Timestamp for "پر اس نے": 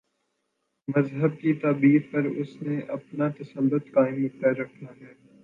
2.11-2.79